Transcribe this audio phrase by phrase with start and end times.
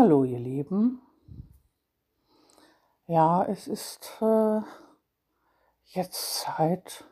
[0.00, 1.02] Hallo ihr Lieben.
[3.08, 4.60] Ja, es ist äh,
[5.86, 7.04] jetzt Zeit,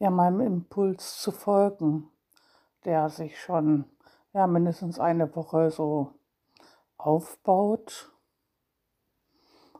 [0.00, 2.10] ja, meinem Impuls zu folgen,
[2.84, 3.84] der sich schon
[4.32, 6.14] ja, mindestens eine Woche so
[6.96, 8.12] aufbaut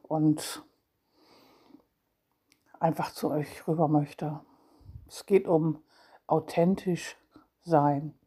[0.02, 0.64] und
[2.78, 4.38] einfach zu euch rüber möchte.
[5.08, 5.82] Es geht um
[6.28, 7.16] authentisch
[7.64, 8.17] sein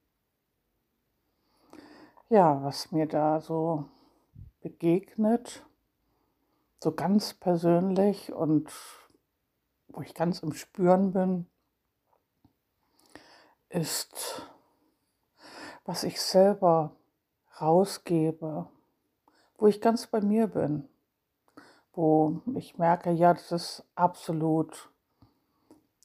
[2.31, 3.89] ja, was mir da so
[4.61, 5.65] begegnet,
[6.79, 8.71] so ganz persönlich und
[9.89, 11.45] wo ich ganz im Spüren bin,
[13.67, 14.47] ist,
[15.83, 16.95] was ich selber
[17.59, 18.65] rausgebe,
[19.57, 20.87] wo ich ganz bei mir bin,
[21.91, 24.89] wo ich merke, ja, das ist absolut,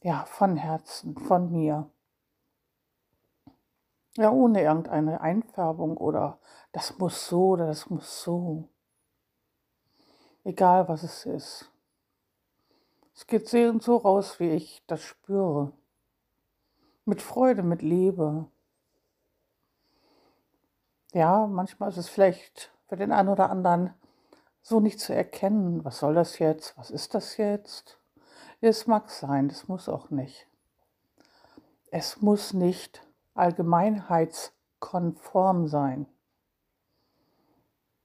[0.02, 1.88] ja, von Herzen, von mir.
[4.16, 6.38] Ja, ohne irgendeine Einfärbung oder
[6.72, 8.68] das muss so oder das muss so.
[10.42, 11.70] Egal was es ist.
[13.14, 15.72] Es geht so und so raus, wie ich das spüre.
[17.04, 18.46] Mit Freude, mit Liebe.
[21.12, 23.94] Ja, manchmal ist es vielleicht für den einen oder anderen
[24.62, 25.84] so nicht zu erkennen.
[25.84, 26.76] Was soll das jetzt?
[26.78, 28.00] Was ist das jetzt?
[28.60, 30.46] Es mag sein, das muss auch nicht.
[31.90, 33.05] Es muss nicht
[33.36, 36.06] allgemeinheitskonform sein.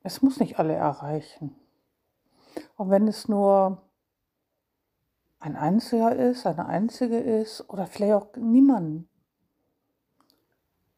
[0.04, 1.56] Es muss nicht alle erreichen.
[2.76, 3.82] Und wenn es nur
[5.40, 9.08] ein einziger ist, eine einzige ist oder vielleicht auch niemand.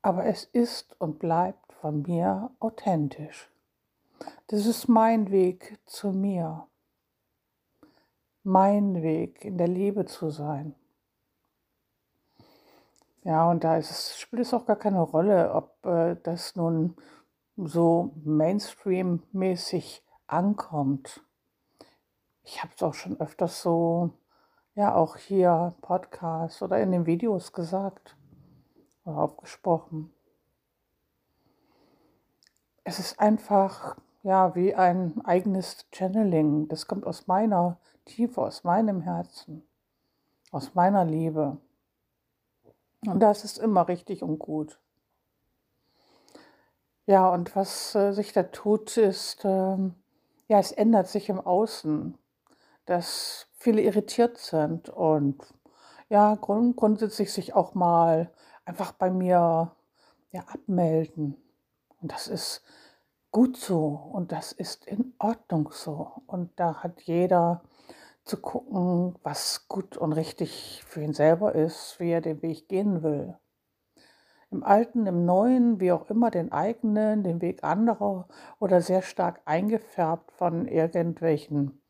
[0.02, 3.50] Aber es ist und bleibt von mir authentisch.
[4.48, 6.68] Das ist mein Weg zu mir.
[8.44, 10.76] Mein Weg in der Liebe zu sein.
[13.24, 16.96] Ja, und da ist spielt es auch gar keine Rolle, ob äh, das nun
[17.56, 21.22] so Mainstream-mäßig ankommt.
[22.44, 24.12] Ich habe es auch schon öfters so,
[24.76, 28.18] ja, auch hier Podcast oder in den Videos gesagt
[29.06, 30.12] oder aufgesprochen.
[32.84, 36.68] Es ist einfach, ja, wie ein eigenes Channeling.
[36.68, 39.64] Das kommt aus meiner Tiefe, aus meinem Herzen,
[40.52, 41.58] aus meiner Liebe.
[43.06, 44.80] Und das ist immer richtig und gut.
[47.06, 49.78] Ja, und was äh, sich da tut, ist, äh,
[50.48, 52.18] ja, es ändert sich im Außen,
[52.86, 55.54] dass viele irritiert sind und
[56.10, 58.32] ja, grund grundsätzlich sich auch mal
[58.66, 59.72] einfach bei mir
[60.32, 61.36] ja, abmelden.
[62.02, 62.64] Und das ist
[63.32, 66.12] gut so und das ist in Ordnung so.
[66.28, 67.64] Und da hat jeder
[68.24, 73.04] zu gucken, was gut und richtig für ihn selber ist, wie er den Weg gehen
[73.04, 73.38] will.
[74.50, 78.28] Im Alten, im Neuen, wie auch immer, den eigenen, den Weg anderer
[78.60, 81.82] oder sehr stark eingefärbt von irgendwelchen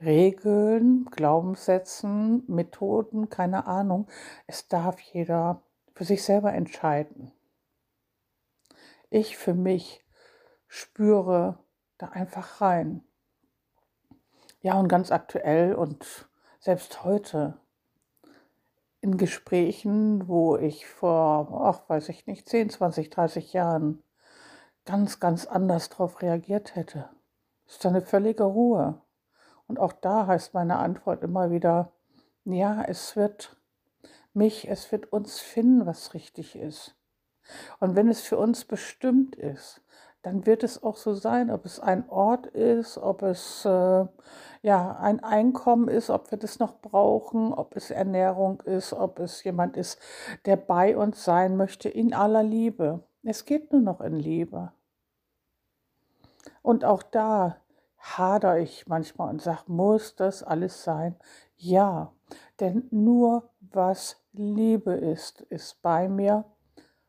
[0.00, 4.06] Regeln, Glaubenssätzen, Methoden, keine Ahnung.
[4.46, 5.62] Es darf jeder
[5.94, 7.32] für sich selber entscheiden.
[9.10, 10.04] Ich für mich
[10.68, 11.58] spüre
[11.98, 13.02] da einfach rein.
[14.62, 16.28] Ja, und ganz aktuell und
[16.58, 17.54] selbst heute
[19.00, 24.02] in Gesprächen, wo ich vor, ach, weiß ich nicht, 10, 20, 30 Jahren
[24.84, 27.08] ganz, ganz anders darauf reagiert hätte.
[27.66, 29.00] ist eine völlige Ruhe.
[29.66, 31.92] Und auch da heißt meine Antwort immer wieder,
[32.44, 33.56] ja, es wird
[34.34, 36.96] mich, es wird uns finden, was richtig ist.
[37.78, 39.80] Und wenn es für uns bestimmt ist,
[40.22, 44.06] dann wird es auch so sein, ob es ein Ort ist, ob es äh,
[44.62, 49.42] ja ein Einkommen ist, ob wir das noch brauchen, ob es Ernährung ist, ob es
[49.44, 49.98] jemand ist,
[50.44, 53.02] der bei uns sein möchte in aller Liebe.
[53.22, 54.72] Es geht nur noch in Liebe.
[56.62, 57.56] Und auch da
[57.98, 61.16] hader ich manchmal und sage, muss das alles sein?
[61.56, 62.12] Ja,
[62.60, 66.44] denn nur was Liebe ist, ist bei mir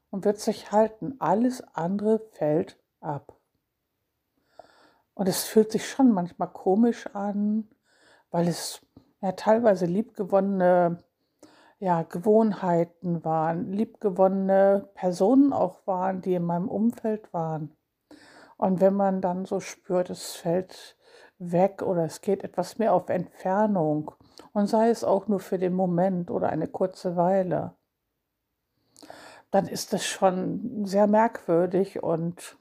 [0.09, 1.15] und wird sich halten.
[1.19, 3.35] Alles andere fällt ab.
[5.13, 7.69] Und es fühlt sich schon manchmal komisch an,
[8.31, 8.81] weil es
[9.21, 11.03] ja teilweise liebgewonnene
[11.79, 17.75] ja, Gewohnheiten waren, liebgewonnene Personen auch waren, die in meinem Umfeld waren.
[18.55, 20.95] Und wenn man dann so spürt, es fällt
[21.39, 24.11] weg oder es geht etwas mehr auf Entfernung
[24.53, 27.73] und sei es auch nur für den Moment oder eine kurze Weile,
[29.49, 32.57] dann ist das schon sehr merkwürdig und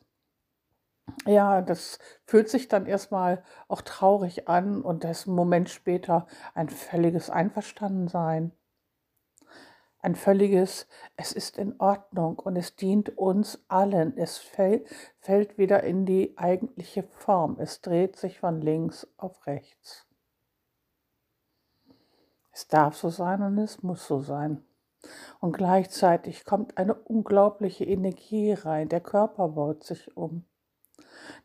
[1.27, 7.31] ja, das fühlt sich dann erstmal auch traurig an und das Moment später ein völliges
[7.31, 8.53] Einverstandensein.
[10.03, 10.87] ein völliges,
[11.17, 14.17] es ist in Ordnung und es dient uns allen.
[14.17, 14.89] Es fällt,
[15.21, 17.57] fällt wieder in die eigentliche Form.
[17.61, 20.07] Es dreht sich von links auf rechts.
[22.53, 24.65] Es darf so sein und es muss so sein.
[25.41, 28.89] Und gleichzeitig kommt eine unglaubliche Energie rein.
[28.89, 30.45] Der Körper baut sich um.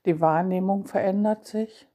[0.05, 1.87] Die Wahrnehmung verändert sich.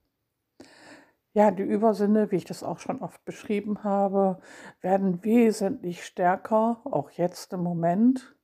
[1.33, 4.41] Ja, die Übersinne, wie ich das auch schon oft beschrieben habe,
[4.81, 8.37] werden wesentlich stärker, auch jetzt im Moment.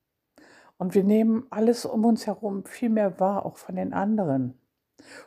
[0.77, 4.61] Und wir nehmen alles um uns herum viel mehr wahr, auch von den anderen.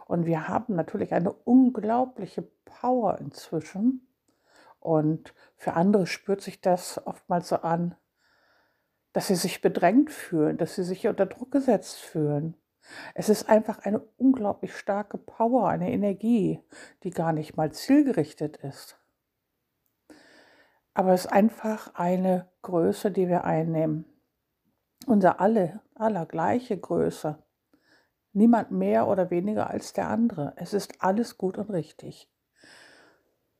[0.06, 4.07] Und wir haben natürlich eine unglaubliche Power inzwischen.
[4.80, 7.95] Und für andere spürt sich das oftmals so an,
[9.12, 12.56] dass sie sich bedrängt fühlen, dass sie sich unter Druck gesetzt fühlen.
[13.13, 16.62] Es ist einfach eine unglaublich starke Power, eine Energie,
[17.03, 19.00] die gar nicht mal zielgerichtet ist.
[20.94, 24.06] Aber es ist einfach eine Größe, die wir einnehmen.
[25.06, 27.41] Unser alle, aller gleiche Größe.
[28.33, 30.53] Niemand mehr oder weniger als der andere.
[30.57, 32.30] Es ist alles gut und richtig.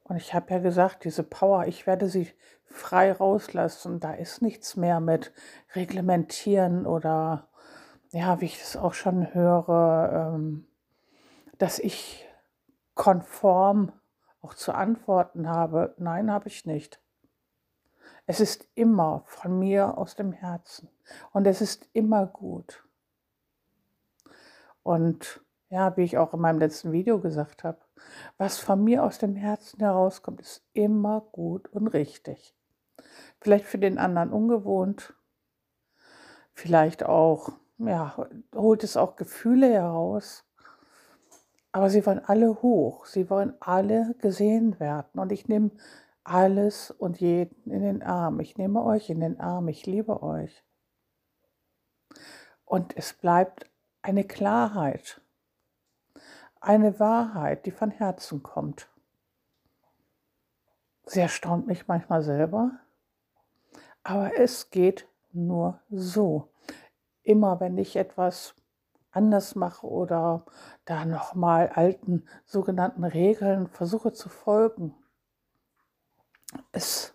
[0.04, 2.32] Und ich habe ja gesagt, diese Power, ich werde sie
[2.66, 4.00] frei rauslassen.
[4.00, 5.32] Da ist nichts mehr mit
[5.76, 7.49] reglementieren oder
[8.12, 10.66] ja, wie ich es auch schon höre, ähm,
[11.58, 12.28] dass ich
[12.96, 13.92] konform
[14.42, 15.94] auch zu antworten habe.
[15.98, 17.02] Nein, habe ich nicht.
[18.26, 20.90] Es ist immer von mir aus dem Herzen
[21.32, 22.84] und es ist immer gut.
[24.84, 27.80] Und ja, wie ich auch in meinem letzten Video gesagt habe,
[28.38, 32.56] was von mir aus dem Herzen herauskommt, ist immer gut und richtig.
[33.40, 35.14] Vielleicht für den anderen ungewohnt,
[36.54, 40.46] vielleicht auch ja, holt es auch Gefühle heraus.
[41.72, 45.20] Aber sie wollen alle hoch, sie wollen alle gesehen werden.
[45.20, 45.72] Und ich nehme
[46.24, 48.40] alles und jeden in den Arm.
[48.40, 50.64] Ich nehme euch in den Arm, ich liebe euch.
[52.66, 53.70] Und es bleibt
[54.02, 55.22] eine Klarheit,
[56.60, 58.90] eine Wahrheit, die von Herzen kommt.
[61.06, 62.80] Sie erstaunt mich manchmal selber,
[64.04, 66.50] aber es geht nur so
[67.30, 68.56] immer wenn ich etwas
[69.12, 70.46] anders mache oder
[70.86, 74.96] da nochmal alten sogenannten Regeln versuche zu folgen.
[76.72, 77.14] Es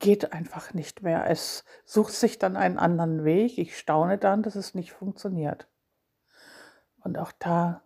[0.00, 1.30] geht einfach nicht mehr.
[1.30, 3.56] Es sucht sich dann einen anderen Weg.
[3.58, 5.68] Ich staune dann, dass es nicht funktioniert.
[7.04, 7.82] Und auch da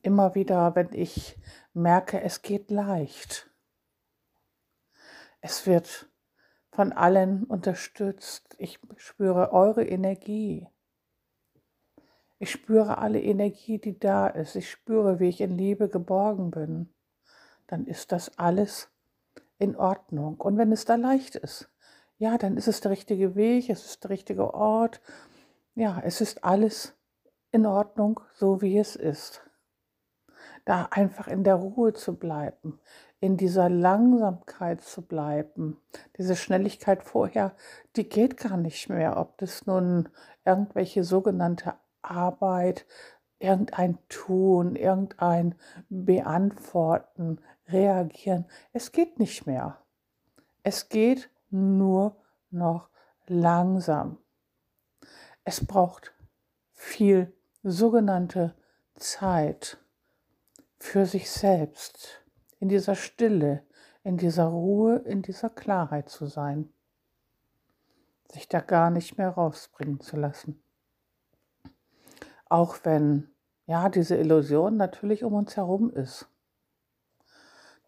[0.00, 1.38] immer wieder, wenn ich
[1.74, 3.50] merke, es geht leicht.
[5.42, 6.08] Es wird
[6.70, 8.54] von allen unterstützt.
[8.58, 10.66] Ich spüre eure Energie.
[12.38, 14.54] Ich spüre alle Energie, die da ist.
[14.54, 16.94] Ich spüre, wie ich in Liebe geborgen bin.
[17.66, 18.90] Dann ist das alles
[19.58, 20.40] in Ordnung.
[20.40, 21.68] Und wenn es da leicht ist,
[22.18, 25.00] ja, dann ist es der richtige Weg, es ist der richtige Ort.
[25.74, 26.96] Ja, es ist alles
[27.50, 29.42] in Ordnung, so wie es ist.
[30.64, 32.78] Da einfach in der Ruhe zu bleiben,
[33.20, 35.80] in dieser Langsamkeit zu bleiben.
[36.18, 37.54] Diese Schnelligkeit vorher,
[37.96, 40.08] die geht gar nicht mehr, ob das nun
[40.44, 42.86] irgendwelche sogenannte Arbeit,
[43.38, 45.54] irgendein Tun, irgendein
[45.88, 48.46] Beantworten, Reagieren.
[48.72, 49.78] Es geht nicht mehr.
[50.62, 52.16] Es geht nur
[52.50, 52.88] noch
[53.26, 54.18] langsam.
[55.44, 56.14] Es braucht
[56.72, 58.54] viel sogenannte
[58.94, 59.78] Zeit
[60.78, 62.24] für sich selbst,
[62.60, 63.64] in dieser Stille,
[64.02, 66.72] in dieser Ruhe, in dieser Klarheit zu sein,
[68.30, 70.62] sich da gar nicht mehr rausbringen zu lassen.
[72.48, 73.30] Auch wenn
[73.66, 76.26] ja diese Illusion natürlich um uns herum ist,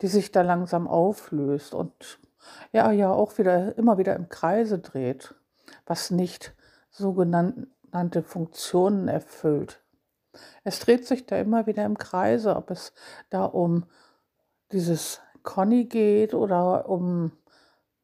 [0.02, 2.18] die sich da langsam auflöst und
[2.72, 5.34] ja, ja auch wieder immer wieder im Kreise dreht,
[5.86, 6.54] was nicht
[6.90, 9.82] sogenannte Funktionen erfüllt.
[10.64, 12.92] Es dreht sich da immer wieder im Kreise, ob es
[13.30, 13.84] da um
[14.72, 17.32] dieses Conny geht oder um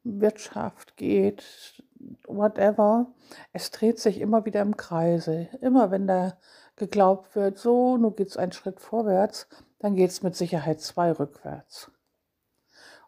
[0.02, 1.82] Wirtschaft geht,
[2.26, 3.06] whatever.
[3.52, 5.48] Es dreht sich immer wieder im Kreise.
[5.60, 6.36] Immer wenn da
[6.76, 9.48] geglaubt wird, so, nun geht es einen Schritt vorwärts,
[9.78, 11.90] dann geht es mit Sicherheit zwei rückwärts.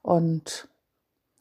[0.03, 0.69] Und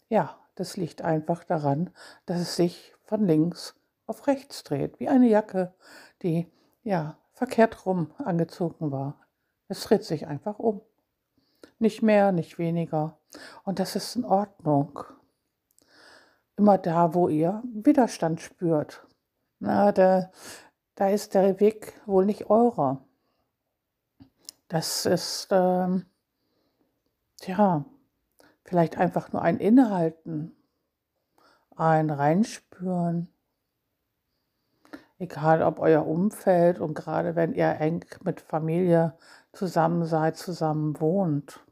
[0.09, 1.91] ja, das liegt einfach daran,
[2.25, 3.75] dass es sich von links
[4.07, 5.73] auf rechts dreht, wie eine Jacke,
[6.21, 6.51] die
[6.83, 9.19] ja verkehrt rum angezogen war.
[9.67, 10.81] Es dreht sich einfach um.
[11.79, 13.17] Nicht mehr, nicht weniger.
[13.63, 14.99] Und das ist in Ordnung
[16.57, 19.07] immer da, wo ihr Widerstand spürt.
[19.59, 20.31] Na, da,
[20.95, 23.05] da ist der Weg wohl nicht eurer.
[24.67, 26.05] Das ist, ähm,
[27.45, 27.85] ja,
[28.65, 30.55] vielleicht einfach nur ein Innehalten,
[31.75, 33.29] ein Reinspüren.
[35.19, 39.17] Egal ob euer Umfeld und gerade wenn ihr eng mit Familie
[39.53, 41.63] zusammen seid, zusammen wohnt.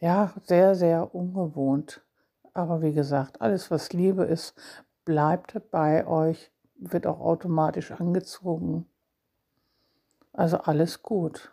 [0.00, 2.02] Ja, sehr, sehr ungewohnt.
[2.54, 4.54] Aber wie gesagt, alles, was Liebe ist,
[5.04, 8.86] bleibt bei euch, wird auch automatisch angezogen.
[10.32, 11.52] Also alles gut.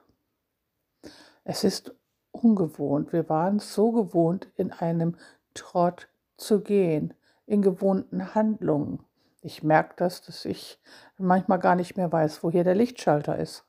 [1.44, 1.96] Es ist
[2.32, 3.14] ungewohnt.
[3.14, 5.16] Wir waren so gewohnt, in einem
[5.54, 7.14] Trott zu gehen,
[7.46, 9.04] in gewohnten Handlungen.
[9.42, 10.80] Ich merke das, dass ich
[11.18, 13.66] manchmal gar nicht mehr weiß, wo hier der Lichtschalter ist.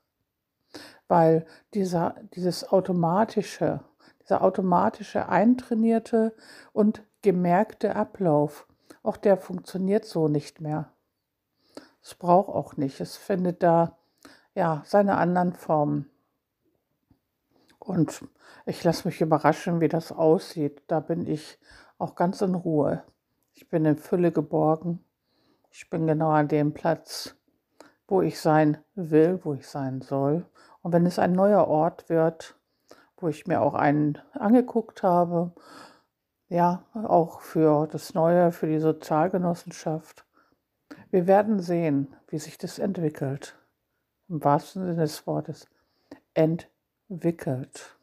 [1.06, 3.80] Weil dieser, dieses automatische,
[4.22, 6.34] dieser automatische, eintrainierte
[6.72, 8.68] und gemerkte Ablauf,
[9.02, 10.92] auch der funktioniert so nicht mehr.
[12.00, 13.00] Es braucht auch nicht.
[13.00, 13.98] Es findet da
[14.54, 16.08] ja seine anderen Formen.
[17.80, 18.24] Und
[18.64, 20.84] ich lasse mich überraschen, wie das aussieht.
[20.86, 21.58] Da bin ich
[21.98, 23.02] auch ganz in Ruhe.
[23.54, 25.04] Ich bin in Fülle geborgen.
[25.72, 27.34] Ich bin genau an dem Platz,
[28.06, 30.46] wo ich sein will, wo ich sein soll.
[30.80, 32.56] Und wenn es ein neuer Ort wird,
[33.16, 35.50] wo ich mir auch einen angeguckt habe,
[36.48, 40.24] ja, auch für das Neue, für die Sozialgenossenschaft.
[41.10, 43.56] Wir werden sehen, wie sich das entwickelt.
[44.28, 45.68] Im wahrsten Sinne des Wortes.
[46.34, 47.96] Entwickelt.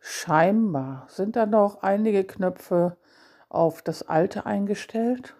[0.00, 2.96] Scheinbar sind da noch einige Knöpfe
[3.48, 5.34] auf das Alte eingestellt.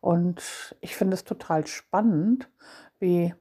[0.00, 2.48] Und ich finde es total spannend,
[2.98, 3.34] wie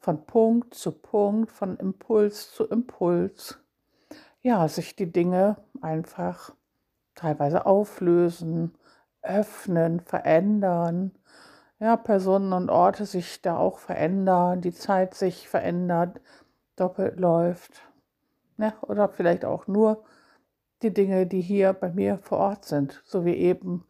[0.00, 3.61] von Punkt zu Punkt, von Impuls zu Impuls,
[4.42, 6.54] ja, sich die Dinge einfach
[7.14, 8.76] teilweise auflösen,
[9.22, 11.12] öffnen, verändern.
[11.78, 16.20] Ja, Personen und Orte sich da auch verändern, die Zeit sich verändert,
[16.76, 17.82] doppelt läuft.
[18.58, 20.04] Ja, oder vielleicht auch nur
[20.82, 23.86] die Dinge, die hier bei mir vor Ort sind, so wie eben,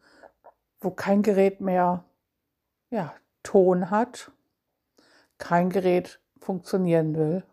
[0.79, 2.05] wo kein Gerät mehr
[2.89, 4.31] ja, Ton hat,
[5.37, 7.43] kein Gerät funktionieren will.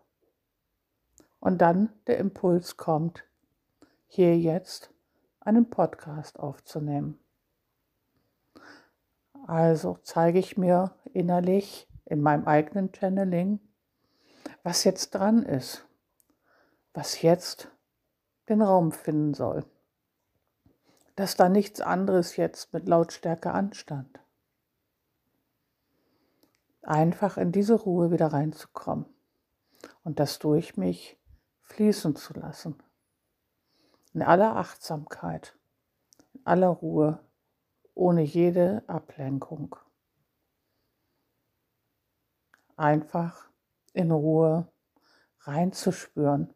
[1.41, 3.23] Und dann der Impuls kommt,
[4.07, 4.91] hier jetzt
[5.39, 7.19] einen Podcast aufzunehmen.
[9.47, 13.59] Also zeige ich mir innerlich in meinem eigenen Channeling,
[14.61, 15.83] was jetzt dran ist,
[16.93, 17.71] was jetzt
[18.47, 19.65] den Raum finden soll,
[21.15, 24.19] dass da nichts anderes jetzt mit Lautstärke anstand.
[26.83, 29.05] Einfach in diese Ruhe wieder reinzukommen.
[30.03, 31.17] Und das durch mich
[31.71, 32.75] fließen zu lassen.
[34.13, 35.57] In aller Achtsamkeit,
[36.33, 37.19] in aller Ruhe,
[37.93, 39.75] ohne jede Ablenkung.
[42.75, 43.49] Einfach
[43.93, 44.71] in Ruhe
[45.41, 46.53] reinzuspüren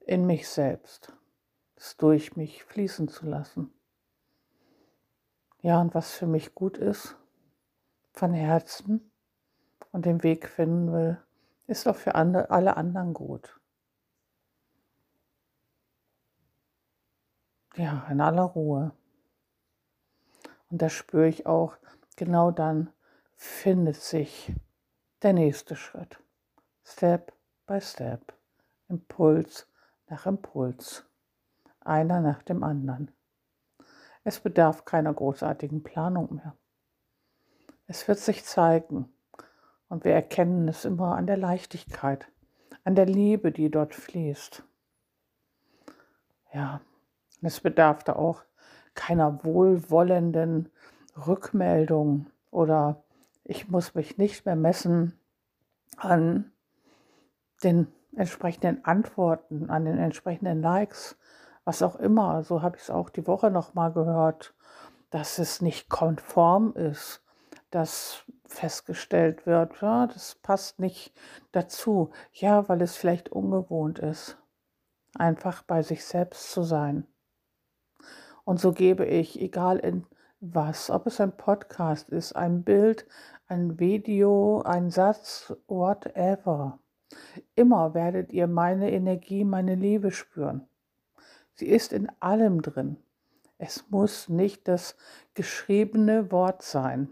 [0.00, 1.12] in mich selbst,
[1.76, 3.72] es durch mich fließen zu lassen.
[5.60, 7.16] Ja, und was für mich gut ist,
[8.12, 9.10] von Herzen,
[9.92, 11.18] und den Weg finden will,
[11.66, 13.57] ist auch für alle anderen gut.
[17.78, 18.90] Ja, in aller Ruhe.
[20.68, 21.76] Und da spüre ich auch,
[22.16, 22.90] genau dann
[23.36, 24.52] findet sich
[25.22, 26.18] der nächste Schritt.
[26.84, 27.32] Step
[27.66, 28.34] by Step.
[28.88, 29.68] Impuls
[30.08, 31.06] nach Impuls.
[31.78, 33.12] Einer nach dem anderen.
[34.24, 36.56] Es bedarf keiner großartigen Planung mehr.
[37.86, 39.08] Es wird sich zeigen,
[39.88, 42.26] und wir erkennen es immer an der Leichtigkeit,
[42.82, 44.64] an der Liebe, die dort fließt.
[46.52, 46.80] Ja,
[47.46, 48.42] es bedarf da auch
[48.94, 50.70] keiner wohlwollenden
[51.26, 53.02] Rückmeldung oder
[53.44, 55.18] ich muss mich nicht mehr messen
[55.96, 56.52] an
[57.62, 61.16] den entsprechenden Antworten, an den entsprechenden Likes,
[61.64, 62.42] was auch immer.
[62.42, 64.54] So habe ich es auch die Woche noch mal gehört,
[65.10, 67.22] dass es nicht konform ist
[67.70, 71.12] dass festgestellt wird, ja, das passt nicht
[71.52, 72.10] dazu.
[72.32, 74.38] Ja, weil es vielleicht ungewohnt ist,
[75.14, 77.06] einfach bei sich selbst zu sein.
[78.48, 80.06] Und so gebe ich, egal in
[80.40, 83.06] was, ob es ein Podcast ist, ein Bild,
[83.46, 86.78] ein Video, ein Satz, whatever.
[87.56, 90.66] Immer werdet ihr meine Energie, meine Liebe spüren.
[91.56, 92.96] Sie ist in allem drin.
[93.58, 94.96] Es muss nicht das
[95.34, 97.10] geschriebene Wort sein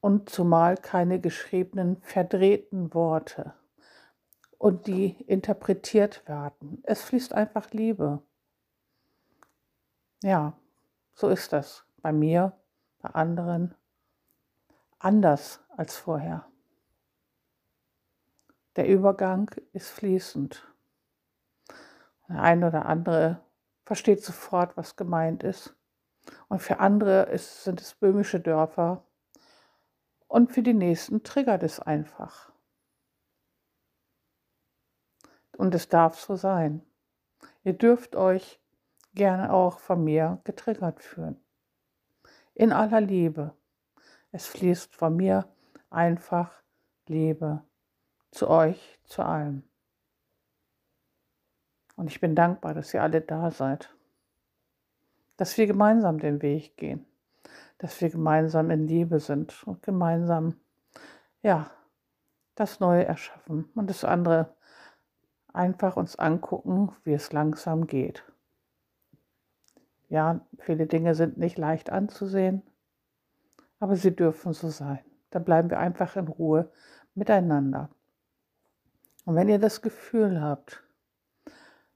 [0.00, 3.52] und zumal keine geschriebenen verdrehten Worte
[4.56, 6.82] und die interpretiert werden.
[6.84, 8.22] Es fließt einfach Liebe.
[10.22, 10.52] Ja,
[11.14, 12.52] so ist das bei mir,
[13.00, 13.74] bei anderen,
[14.98, 16.46] anders als vorher.
[18.76, 20.66] Der Übergang ist fließend.
[22.28, 23.42] Der ein oder andere
[23.84, 25.74] versteht sofort, was gemeint ist.
[26.48, 29.04] Und für andere ist, sind es böhmische Dörfer.
[30.28, 32.52] Und für die nächsten triggert es einfach.
[35.56, 36.86] Und es darf so sein.
[37.64, 38.59] Ihr dürft euch
[39.14, 41.40] gerne auch von mir getriggert fühlen.
[42.54, 43.54] In aller Liebe.
[44.32, 45.46] Es fließt von mir
[45.90, 46.52] einfach
[47.06, 47.64] Liebe
[48.30, 49.64] zu euch, zu allem.
[51.96, 53.94] Und ich bin dankbar, dass ihr alle da seid.
[55.36, 57.04] Dass wir gemeinsam den Weg gehen.
[57.78, 60.54] Dass wir gemeinsam in Liebe sind und gemeinsam,
[61.42, 61.70] ja,
[62.54, 64.54] das Neue erschaffen und das andere
[65.52, 68.29] einfach uns angucken, wie es langsam geht.
[70.10, 72.62] Ja, viele Dinge sind nicht leicht anzusehen,
[73.78, 74.98] aber sie dürfen so sein.
[75.30, 76.70] Da bleiben wir einfach in Ruhe
[77.14, 77.88] miteinander.
[79.24, 80.82] Und wenn ihr das Gefühl habt,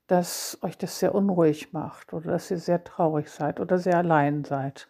[0.07, 4.45] dass euch das sehr unruhig macht oder dass ihr sehr traurig seid oder sehr allein
[4.45, 4.89] seid,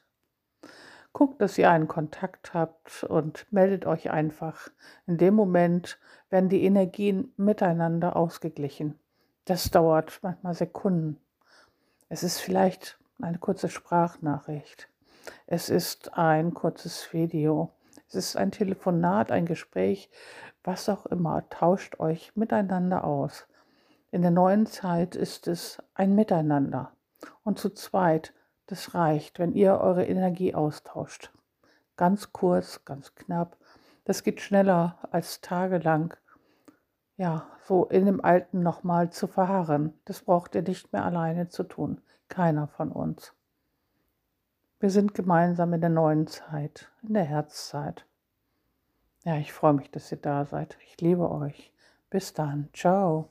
[1.14, 4.68] guckt, dass ihr einen Kontakt habt und meldet euch einfach.
[5.06, 8.98] In dem Moment werden die Energien miteinander ausgeglichen.
[9.46, 11.18] Das dauert manchmal Sekunden.
[12.10, 14.88] Es ist vielleicht eine kurze Sprachnachricht.
[15.46, 17.72] Es ist ein kurzes Video.
[18.08, 20.10] Es ist ein Telefonat, ein Gespräch,
[20.62, 21.48] was auch immer.
[21.48, 23.46] Tauscht euch miteinander aus.
[24.10, 26.92] In der neuen Zeit ist es ein Miteinander.
[27.42, 28.32] Und zu zweit
[28.66, 31.32] das reicht, wenn ihr eure Energie austauscht.
[31.96, 33.56] Ganz kurz, ganz knapp.
[34.04, 36.14] Das geht schneller als tagelang.
[37.16, 39.94] Ja, so in dem Alten nochmal zu verharren.
[40.04, 42.00] Das braucht ihr nicht mehr alleine zu tun.
[42.28, 43.32] Keiner von uns.
[44.80, 48.04] Wir sind gemeinsam in der neuen Zeit, in der Herzzeit.
[49.24, 50.76] Ja, ich freue mich, dass ihr da seid.
[50.86, 51.72] Ich liebe euch.
[52.10, 52.68] Bis dann.
[52.74, 53.30] Ciao.